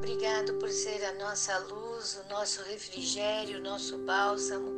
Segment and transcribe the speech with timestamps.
[0.00, 4.70] Obrigado por ser a nossa luz, o nosso refrigério, o nosso bálsamo.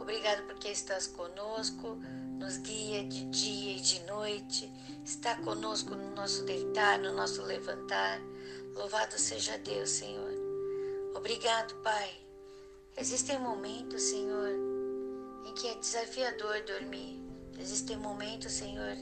[0.00, 1.98] Obrigado porque estás conosco,
[2.38, 4.72] nos guia de dia e de noite.
[5.04, 8.22] Está conosco no nosso deitar, no nosso levantar.
[8.74, 10.32] Louvado seja Deus, Senhor.
[11.14, 12.18] Obrigado, Pai.
[12.96, 14.48] Existem momentos, Senhor,
[15.44, 17.20] em que é desafiador dormir.
[17.58, 18.96] Existem momentos, Senhor,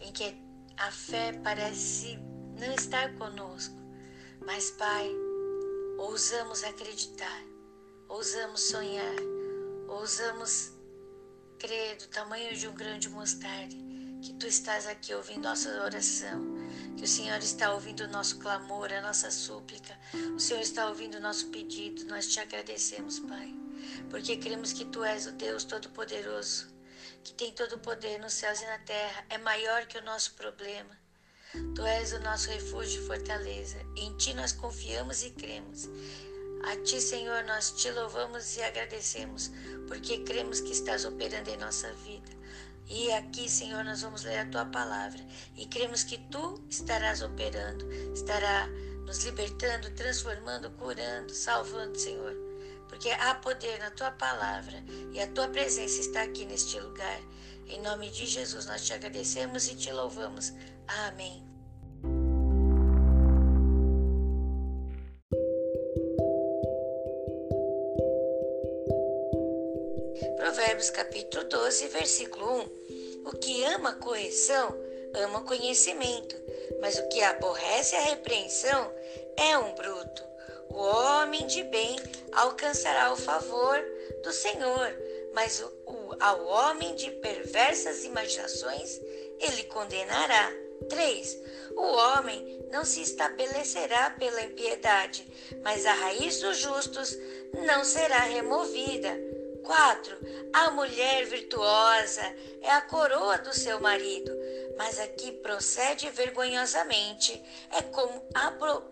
[0.00, 0.36] em que
[0.76, 2.16] a fé parece
[2.60, 3.85] não estar conosco.
[4.44, 5.10] Mas, Pai,
[5.98, 7.42] ousamos acreditar,
[8.08, 9.16] ousamos sonhar,
[9.88, 10.72] ousamos
[11.58, 13.76] crer do tamanho de um grande mostarde
[14.22, 16.42] que Tu estás aqui ouvindo nossa oração,
[16.96, 19.96] que o Senhor está ouvindo o nosso clamor, a nossa súplica,
[20.34, 22.04] o Senhor está ouvindo o nosso pedido.
[22.06, 23.54] Nós te agradecemos, Pai,
[24.10, 26.74] porque cremos que Tu és o Deus Todo-Poderoso,
[27.22, 30.34] que tem todo o poder nos céus e na terra, é maior que o nosso
[30.34, 31.05] problema.
[31.74, 33.76] Tu és o nosso refúgio e fortaleza.
[33.96, 35.88] Em Ti nós confiamos e cremos.
[36.64, 39.50] A Ti, Senhor, nós te louvamos e agradecemos,
[39.86, 42.36] porque cremos que estás operando em nossa vida.
[42.88, 45.20] E aqui, Senhor, nós vamos ler a Tua palavra
[45.56, 47.84] e cremos que Tu estarás operando,
[48.14, 48.68] estará
[49.04, 52.45] nos libertando, transformando, curando, salvando, Senhor.
[52.88, 57.20] Porque há poder na Tua palavra e a Tua presença está aqui neste lugar.
[57.68, 60.52] Em nome de Jesus, nós te agradecemos e te louvamos.
[60.86, 61.44] Amém.
[70.36, 73.28] Provérbios capítulo 12, versículo 1.
[73.28, 74.74] O que ama correção,
[75.14, 76.36] ama conhecimento,
[76.80, 78.92] mas o que aborrece a repreensão
[79.36, 80.35] é um bruto.
[80.76, 81.96] O homem de bem
[82.32, 83.82] alcançará o favor
[84.22, 84.94] do Senhor,
[85.32, 89.00] mas o, ao homem de perversas imaginações
[89.40, 90.52] ele condenará.
[90.90, 91.42] 3.
[91.74, 95.26] O homem não se estabelecerá pela impiedade,
[95.62, 97.16] mas a raiz dos justos
[97.66, 99.18] não será removida.
[99.66, 100.16] 4.
[100.52, 102.22] A mulher virtuosa
[102.62, 104.32] é a coroa do seu marido,
[104.78, 108.24] mas a que procede vergonhosamente é como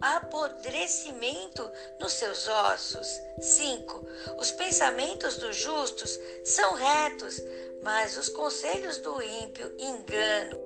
[0.00, 3.06] apodrecimento nos seus ossos.
[3.38, 4.06] 5.
[4.38, 7.38] Os pensamentos dos justos são retos,
[7.82, 10.58] mas os conselhos do ímpio engano.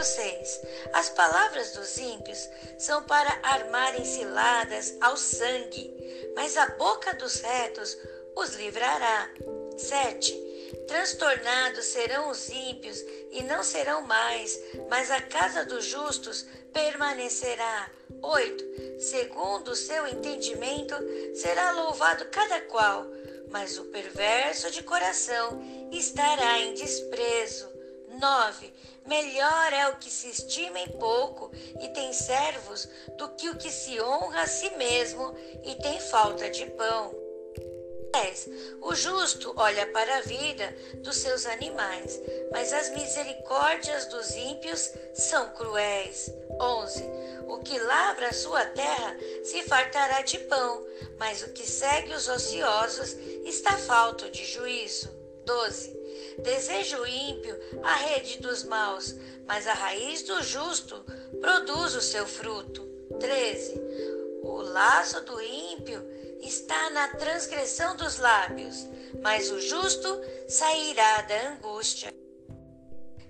[0.00, 0.60] 6.
[0.92, 2.48] As palavras dos ímpios
[2.78, 5.92] são para armarem ciladas ao sangue,
[6.36, 7.96] mas a boca dos retos
[8.36, 9.28] os livrará.
[9.78, 10.46] 7.
[10.86, 14.58] Transtornados serão os ímpios e não serão mais,
[14.88, 17.90] mas a casa dos justos permanecerá.
[18.22, 19.00] 8.
[19.00, 20.94] Segundo o seu entendimento,
[21.34, 23.06] será louvado cada qual,
[23.50, 25.60] mas o perverso de coração
[25.90, 27.68] estará em desprezo.
[28.18, 28.72] 9.
[29.06, 33.70] Melhor é o que se estima em pouco e tem servos do que o que
[33.70, 37.25] se honra a si mesmo e tem falta de pão.
[38.16, 38.48] 10.
[38.80, 42.18] O justo olha para a vida dos seus animais,
[42.50, 46.32] mas as misericórdias dos ímpios são cruéis.
[46.58, 47.04] 11.
[47.46, 50.86] O que lavra a sua terra se fartará de pão,
[51.18, 53.12] mas o que segue os ociosos
[53.44, 55.10] está falto de juízo.
[55.44, 55.94] 12.
[56.38, 59.14] Deseja o ímpio a rede dos maus,
[59.46, 61.04] mas a raiz do justo
[61.38, 62.82] produz o seu fruto.
[63.20, 63.78] 13.
[64.42, 66.02] O laço do ímpio
[66.46, 68.86] está na transgressão dos lábios,
[69.20, 72.14] mas o justo sairá da angústia.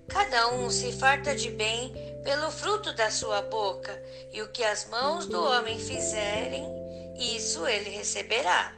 [0.07, 3.91] Cada um se farta de bem pelo fruto da sua boca,
[4.31, 6.65] e o que as mãos do homem fizerem,
[7.17, 8.73] isso ele receberá.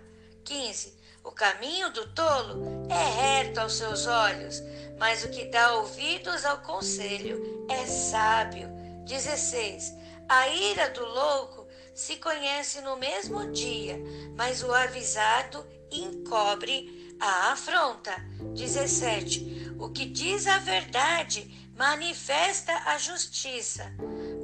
[0.46, 0.98] 15.
[1.24, 4.64] O caminho do tolo é reto aos seus olhos,
[4.98, 8.68] mas o que dá ouvidos ao conselho é sábio.
[9.06, 9.94] 16.
[10.28, 11.68] A ira do louco
[12.00, 14.00] se conhece no mesmo dia,
[14.34, 18.16] mas o avisado encobre a afronta.
[18.56, 19.76] 17.
[19.78, 23.94] O que diz a verdade manifesta a justiça,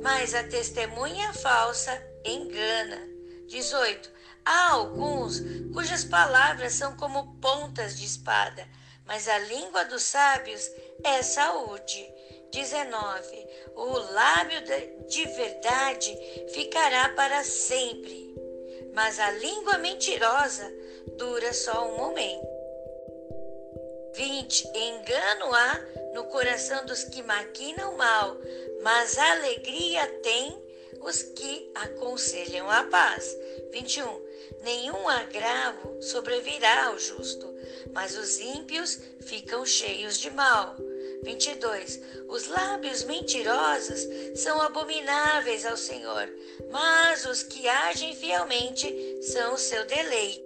[0.03, 3.01] mas a testemunha falsa engana.
[3.47, 4.12] 18.
[4.44, 5.39] Há alguns
[5.74, 8.68] cujas palavras são como pontas de espada,
[9.06, 10.69] mas a língua dos sábios
[11.06, 12.06] é saúde.
[12.55, 13.47] 19.
[13.75, 14.61] O lábio
[15.09, 16.17] de verdade
[16.53, 18.33] ficará para sempre,
[18.93, 20.65] mas a língua mentirosa
[21.17, 22.47] dura só um momento.
[24.13, 24.69] 20.
[24.73, 28.37] Engano há no coração dos que maquinam mal,
[28.81, 30.57] mas alegria tem
[31.01, 33.37] os que aconselham a paz.
[33.73, 34.25] 21.
[34.61, 37.53] Nenhum agravo sobrevirá ao justo,
[37.91, 40.77] mas os ímpios ficam cheios de mal.
[41.23, 42.00] 22.
[42.27, 46.29] Os lábios mentirosos são abomináveis ao Senhor,
[46.71, 50.45] mas os que agem fielmente são o seu deleite.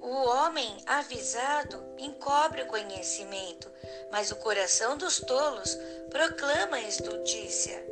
[0.00, 3.70] O homem avisado encobre o conhecimento,
[4.12, 5.76] mas o coração dos tolos
[6.10, 7.84] proclama a estultícia.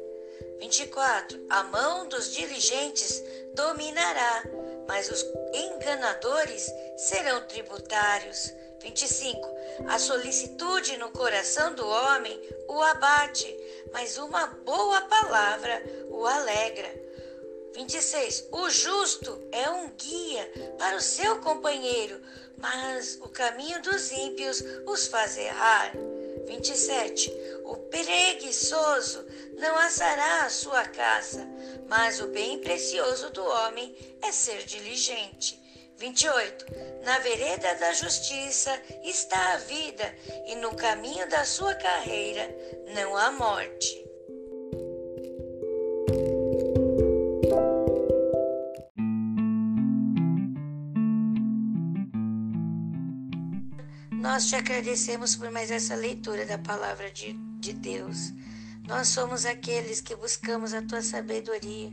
[0.60, 1.44] 24.
[1.50, 3.22] A mão dos diligentes
[3.54, 4.44] dominará,
[4.86, 8.52] mas os enganadores serão tributários.
[8.84, 9.40] 25.
[9.88, 12.38] A solicitude no coração do homem
[12.68, 13.56] o abate,
[13.92, 17.02] mas uma boa palavra o alegra.
[17.74, 18.48] 26.
[18.52, 22.20] O justo é um guia para o seu companheiro,
[22.58, 25.92] mas o caminho dos ímpios os faz errar.
[26.46, 27.32] 27.
[27.64, 29.24] O preguiçoso
[29.56, 31.48] não assará a sua casa,
[31.88, 35.63] mas o bem precioso do homem é ser diligente.
[35.98, 36.66] 28.
[37.04, 38.70] Na vereda da justiça
[39.04, 40.14] está a vida,
[40.46, 42.48] e no caminho da sua carreira
[42.94, 44.04] não há morte.
[54.10, 58.32] Nós te agradecemos por mais essa leitura da palavra de, de Deus.
[58.86, 61.90] Nós somos aqueles que buscamos a tua sabedoria.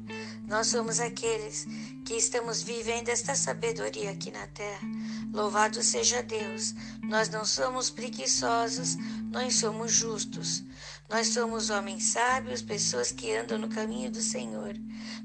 [0.47, 1.65] Nós somos aqueles
[2.11, 4.85] que estamos vivendo esta sabedoria aqui na terra.
[5.31, 6.75] Louvado seja Deus.
[7.01, 8.97] Nós não somos preguiçosos,
[9.31, 10.61] nós somos justos.
[11.09, 14.75] Nós somos homens sábios, pessoas que andam no caminho do Senhor.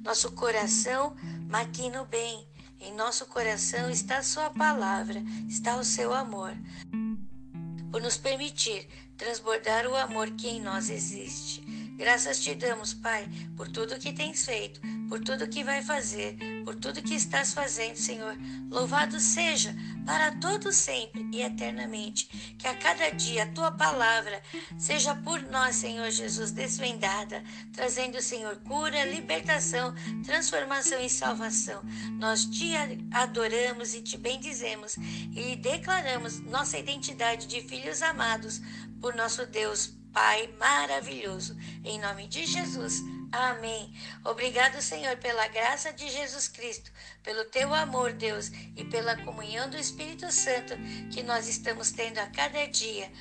[0.05, 1.17] Nosso coração
[1.51, 2.47] maquina o bem.
[2.79, 6.53] Em nosso coração está a Sua palavra, está o seu amor,
[7.91, 8.87] por nos permitir
[9.17, 11.66] transbordar o amor que em nós existe.
[11.97, 13.27] Graças te damos, Pai,
[13.57, 17.97] por tudo que tens feito, por tudo que vai fazer, por tudo que estás fazendo,
[17.97, 18.37] Senhor.
[18.71, 22.55] Louvado seja para todo sempre e eternamente.
[22.59, 24.43] Que a cada dia a tua palavra
[24.77, 31.83] seja por nós, Senhor Jesus, desvendada, trazendo, Senhor, cura, libertação, transformação e salvação.
[32.19, 32.75] Nós te
[33.11, 34.97] adoramos e te bendizemos
[35.35, 38.61] e declaramos nossa identidade de filhos amados
[39.01, 41.55] por nosso Deus Pai maravilhoso.
[41.85, 43.03] Em nome de Jesus.
[43.31, 43.93] Amém.
[44.25, 46.91] Obrigado, Senhor, pela graça de Jesus Cristo,
[47.23, 50.73] pelo teu amor, Deus, e pela comunhão do Espírito Santo
[51.13, 53.13] que nós estamos tendo a cada dia.